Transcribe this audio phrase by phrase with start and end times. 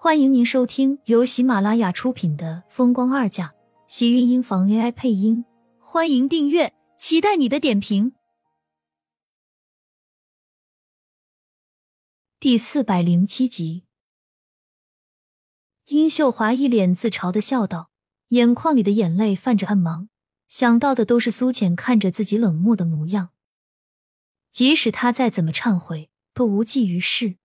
[0.00, 3.48] 欢迎您收听由喜马拉雅出品的《风光二嫁》，
[3.88, 5.44] 喜运音房 AI 配音。
[5.80, 8.12] 欢迎订阅，期待你的点评。
[12.38, 13.82] 第四百零七集，
[15.86, 17.90] 殷秀华一脸自嘲的笑道，
[18.28, 20.08] 眼眶里的眼泪泛着暗芒，
[20.46, 23.30] 想到的都是苏浅看着自己冷漠的模样。
[24.52, 27.38] 即使他再怎么忏悔，都无济于事。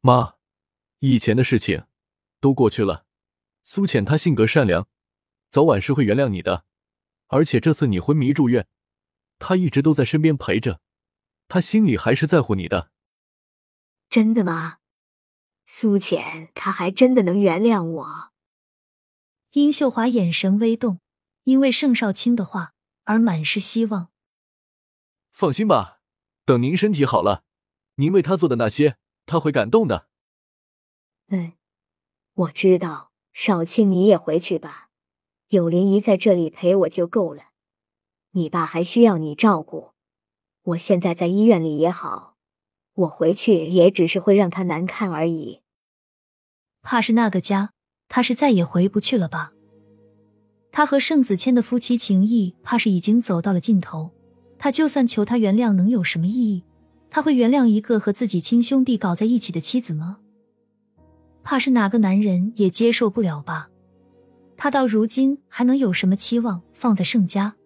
[0.00, 0.33] 妈。
[1.06, 1.84] 以前的事情
[2.40, 3.04] 都过去了，
[3.62, 4.88] 苏浅她性格善良，
[5.50, 6.64] 早晚是会原谅你的。
[7.26, 8.66] 而且这次你昏迷住院，
[9.38, 10.80] 她一直都在身边陪着，
[11.46, 12.90] 她心里还是在乎你的。
[14.08, 14.78] 真的吗？
[15.66, 18.32] 苏浅她还真的能原谅我？
[19.52, 21.00] 殷秀华眼神微动，
[21.42, 24.08] 因为盛少卿的话而满是希望。
[25.32, 26.00] 放心吧，
[26.46, 27.44] 等您身体好了，
[27.96, 28.96] 您为他做的那些，
[29.26, 30.08] 他会感动的。
[31.34, 31.52] 嗯，
[32.34, 34.90] 我知道，少卿你也回去吧，
[35.48, 37.46] 有林姨在这里陪我就够了。
[38.34, 39.90] 你爸还需要你照顾，
[40.62, 42.36] 我现在在医院里也好，
[42.94, 45.62] 我回去也只是会让他难看而已。
[46.82, 47.72] 怕是那个家，
[48.08, 49.54] 他是再也回不去了吧？
[50.70, 54.12] 他和盛子谦的夫妻情谊，怕是已经走到了尽头。
[54.56, 56.62] 他就算求他原谅，能有什么意义？
[57.10, 60.20] 他会原谅一个和自己亲兄弟搞在一起的妻子吗？
[61.44, 63.70] 怕是哪个男人也接受不了吧？
[64.56, 67.56] 他到如今还能有什么期望放在盛家？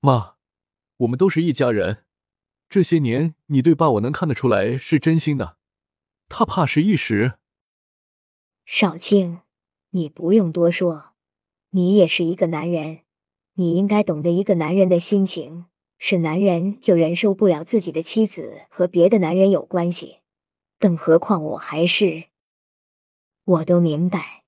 [0.00, 0.34] 妈，
[0.98, 2.04] 我们都是一家人。
[2.68, 5.56] 这些年你对爸，我能看得出来是真心的。
[6.28, 7.34] 他怕是一时。
[8.66, 9.40] 少卿，
[9.90, 11.12] 你不用多说，
[11.70, 13.00] 你也是一个男人，
[13.54, 15.66] 你应该懂得一个男人的心情。
[15.96, 20.18] 是男人就忍受不了自己的妻子和别的男人有关系，
[20.80, 22.24] 更何况我还是。
[23.46, 24.44] 我都明白，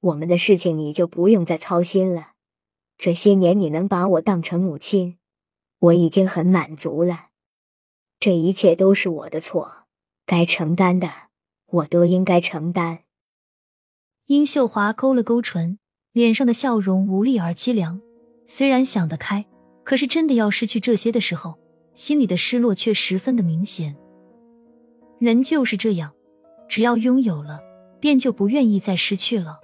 [0.00, 2.32] 我们的事情你就不用再操心了。
[2.98, 5.16] 这些年你能把我当成母亲，
[5.78, 7.28] 我已经很满足了。
[8.20, 9.86] 这一切都是我的错，
[10.26, 11.10] 该承担的
[11.66, 13.04] 我都应该承担。
[14.26, 15.78] 殷秀华勾了勾唇，
[16.12, 18.02] 脸上的笑容无力而凄凉。
[18.44, 19.46] 虽然想得开，
[19.84, 21.58] 可是真的要失去这些的时候，
[21.94, 23.96] 心里的失落却十分的明显。
[25.18, 26.12] 人就是这样，
[26.68, 27.60] 只要拥有了。
[28.04, 29.60] 便就不愿意再失去了。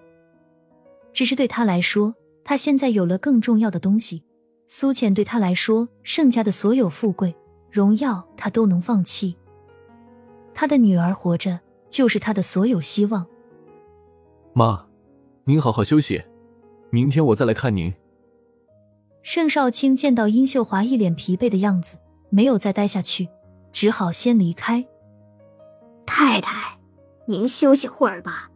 [1.12, 4.24] 只是对他来说，他现在有了更重要的东西。
[4.66, 7.36] 苏浅对他来说，盛家的所有富贵、
[7.70, 9.36] 荣耀，他都能放弃。
[10.54, 13.26] 他的女儿活着，就是他的所有希望。
[14.54, 14.86] 妈，
[15.44, 16.22] 您好好休息，
[16.88, 17.92] 明天我再来看您。
[19.20, 21.98] 盛少卿见到殷秀华一脸疲惫的样子，
[22.30, 23.28] 没有再待下去，
[23.70, 24.86] 只好先离开。
[26.06, 26.79] 太太。
[27.26, 28.50] 您休息会儿吧。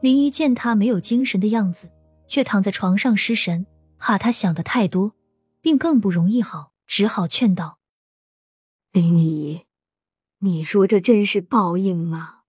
[0.00, 1.90] 林一见他没有精神的样子，
[2.26, 3.66] 却躺在床上失神，
[3.98, 5.14] 怕他想的太多，
[5.60, 7.78] 病更不容易好，只好劝道
[8.90, 9.66] ：“林姨，
[10.38, 12.40] 你说这真是报应吗？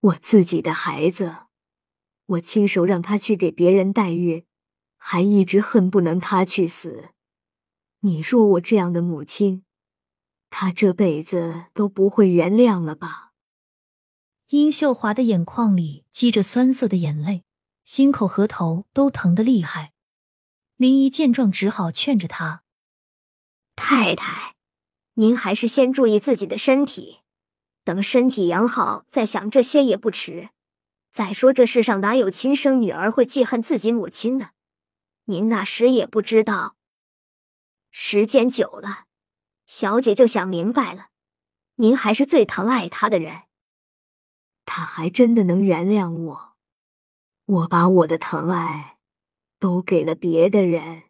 [0.00, 1.34] 我自己的孩子，
[2.26, 4.46] 我亲手让他去给别人代孕，
[4.96, 7.10] 还一直恨不能他去死。
[8.02, 9.64] 你说我这样的母亲，
[10.48, 13.26] 他这辈子都不会原谅了吧？”
[14.50, 17.44] 殷秀华的眼眶里积着酸涩的眼泪，
[17.84, 19.92] 心口和头都疼得厉害。
[20.74, 22.64] 林姨见状，只好劝着她
[23.76, 24.56] ：“太太，
[25.14, 27.20] 您还是先注意自己的身体，
[27.84, 30.48] 等身体养好再想这些也不迟。
[31.12, 34.50] 再说这世上哪有亲生女儿会记恨自己母亲的？
[35.26, 36.74] 您那时也不知道。
[37.92, 39.04] 时间久了，
[39.64, 41.10] 小姐就想明白了，
[41.76, 43.42] 您还是最疼爱她的人。”
[44.72, 46.52] 他还真的能原谅我，
[47.44, 48.98] 我把我的疼爱
[49.58, 51.02] 都给了别的人。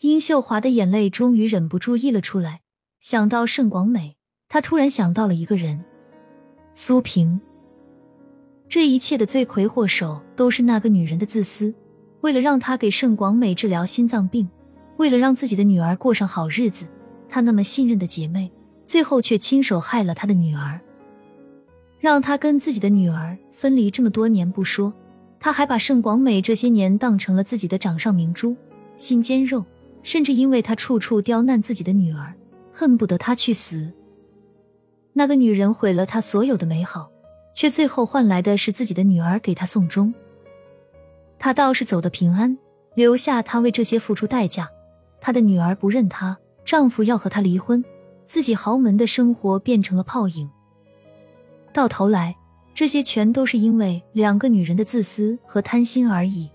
[0.00, 2.60] 殷秀华的眼泪终于忍不住溢了出来。
[3.00, 4.18] 想到盛广美，
[4.50, 5.82] 她突然想到了一个人——
[6.76, 7.40] 苏萍。
[8.68, 11.74] 这一切的罪魁祸首都是那个女人的自私。
[12.20, 14.46] 为了让她给盛广美治疗心脏病，
[14.98, 16.86] 为了让自己的女儿过上好日子，
[17.30, 18.52] 她那么信任的姐妹，
[18.84, 20.82] 最后却亲手害了她的女儿。
[22.06, 24.94] 让他跟自己的女儿分离这么多年不说，
[25.40, 28.54] 他还把盛广美这些年当成了自己的掌上明珠、
[28.96, 29.64] 心尖肉，
[30.04, 32.32] 甚至因为他处处刁难自己的女儿，
[32.72, 33.92] 恨不得她去死。
[35.14, 37.10] 那个女人毁了他所有的美好，
[37.52, 40.14] 却最后换来的是自己的女儿给他送终。
[41.40, 42.56] 他倒是走得平安，
[42.94, 44.70] 留下他为这些付出代价。
[45.20, 47.84] 他的女儿不认他，丈夫要和他离婚，
[48.24, 50.48] 自己豪门的生活变成了泡影。
[51.76, 52.34] 到头来，
[52.72, 56.48] 这些全都是因为两个女人的自私和贪心而已。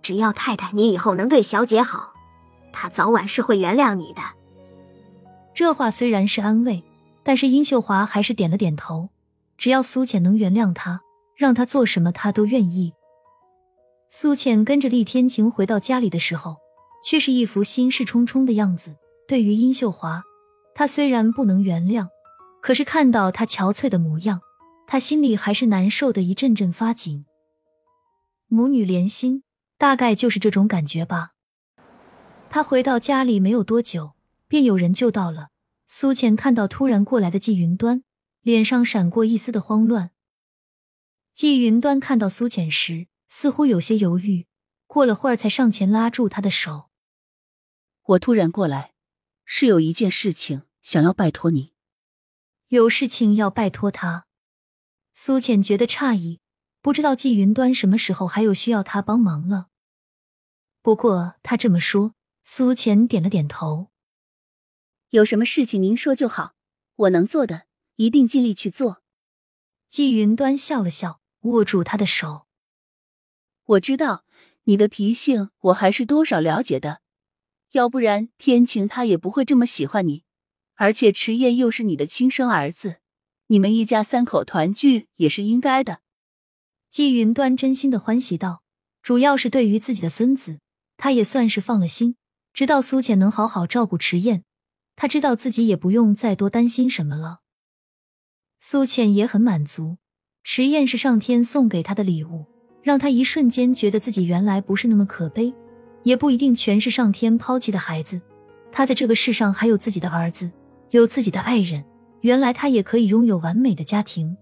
[0.00, 2.12] 只要太太你以后能对小姐好，
[2.72, 4.22] 她早晚是会原谅你的。
[5.52, 6.84] 这话虽然是安慰，
[7.24, 9.08] 但是殷秀华还是点了点头。
[9.58, 11.00] 只要苏浅能原谅他，
[11.34, 12.92] 让他做什么，他都愿意。
[14.08, 16.58] 苏浅跟着厉天晴回到家里的时候，
[17.02, 18.94] 却是一副心事重重的样子。
[19.26, 20.22] 对于殷秀华，
[20.76, 22.06] 她虽然不能原谅，
[22.66, 24.40] 可是看到他憔悴的模样，
[24.88, 27.24] 他心里还是难受的一阵阵发紧。
[28.48, 29.44] 母女连心，
[29.78, 31.30] 大概就是这种感觉吧。
[32.50, 34.14] 他回到家里没有多久，
[34.48, 35.50] 便有人就到了。
[35.86, 38.02] 苏浅看到突然过来的季云端，
[38.42, 40.10] 脸上闪过一丝的慌乱。
[41.32, 44.48] 季云端看到苏浅时，似乎有些犹豫，
[44.88, 46.90] 过了会儿才上前拉住他的手。
[48.06, 48.90] 我突然过来，
[49.44, 51.75] 是有一件事情想要拜托你。
[52.68, 54.26] 有事情要拜托他，
[55.12, 56.40] 苏浅觉得诧异，
[56.82, 59.68] 不知道季云端什么时候还有需要他帮忙了。
[60.82, 63.92] 不过他这么说，苏浅点了点头。
[65.10, 66.54] 有什么事情您说就好，
[66.96, 67.66] 我能做的
[67.96, 69.00] 一定尽力去做。
[69.88, 72.48] 季云端笑了笑，握住他的手。
[73.64, 74.24] 我知道
[74.64, 77.00] 你的脾性，我还是多少了解的，
[77.70, 80.24] 要不然天晴他也不会这么喜欢你。
[80.76, 82.96] 而且迟燕又是你的亲生儿子，
[83.46, 86.00] 你们一家三口团聚也是应该的。
[86.90, 88.62] 季云端真心的欢喜道
[89.02, 90.60] ：“主要是对于自己的孙子，
[90.96, 92.16] 他也算是放了心。
[92.52, 94.44] 知道苏浅能好好照顾迟燕，
[94.94, 97.40] 他知道自己也不用再多担心什么了。
[98.58, 99.96] 苏浅也很满足，
[100.44, 102.46] 迟燕是上天送给他的礼物，
[102.82, 105.54] 让他一瞬间觉得自己原来不是那么可悲，
[106.02, 108.20] 也不一定全是上天抛弃的孩子。
[108.70, 110.50] 他在这个世上还有自己的儿子。”
[110.90, 111.84] 有自己的爱人，
[112.20, 114.36] 原来他也可以拥有完美的家庭。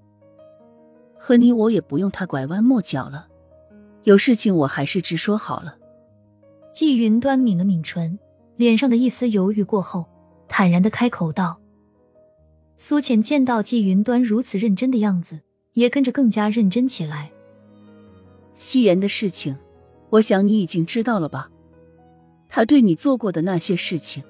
[1.16, 3.28] 和你我也不用他拐弯抹角了，
[4.02, 5.76] 有事情我还是直说好了。
[6.70, 8.18] 季云端抿了抿唇，
[8.56, 10.04] 脸上的一丝犹豫过后，
[10.48, 11.58] 坦然的开口道
[12.76, 15.40] ：“苏浅见到季云端如此认真的样子，
[15.72, 17.30] 也跟着更加认真起来。
[18.58, 19.56] 夕颜的事情，
[20.10, 21.48] 我想你已经知道了吧？
[22.48, 24.22] 他对你做过的那些事情，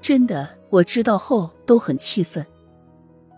[0.00, 2.44] 真的。”我知道后都很气愤。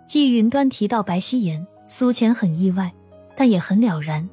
[0.06, 2.92] 季云端提到白希言，苏浅很意外，
[3.36, 4.28] 但也很了然。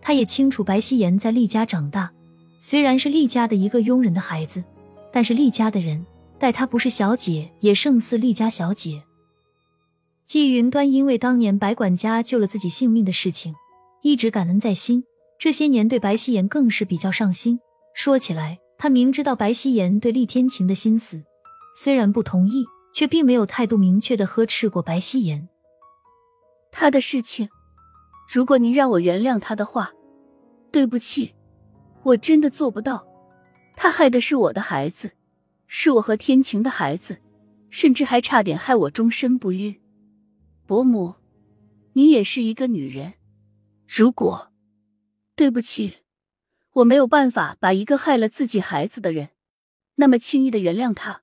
[0.00, 2.10] 他也清楚白希言在厉家长大，
[2.58, 4.64] 虽然是厉家的一个佣人的孩子，
[5.12, 6.06] 但是厉家的人
[6.38, 9.02] 待他不是小姐，也胜似厉家小姐。
[10.24, 13.54] 季云端因为当年白管家救了自己性命的事情，
[14.02, 15.04] 一直感恩在心。
[15.38, 17.60] 这些年对白希言更是比较上心。
[17.94, 21.22] 说起来，他明知道白希言对厉天晴的心思。
[21.80, 25.48] 虽然不同意，却并没有态度明确的呵斥过白希言。
[26.72, 27.48] 他的事情，
[28.28, 29.92] 如果您让我原谅他的话，
[30.72, 31.36] 对不起，
[32.02, 33.06] 我真的做不到。
[33.76, 35.12] 他害的是我的孩子，
[35.68, 37.20] 是我和天晴的孩子，
[37.70, 39.80] 甚至还差点害我终身不孕。
[40.66, 41.14] 伯母，
[41.92, 43.14] 你也是一个女人，
[43.86, 44.50] 如果
[45.36, 45.98] 对不起，
[46.72, 49.28] 我没有办法把一个害了自己孩子的人，
[49.94, 51.22] 那么轻易的原谅他。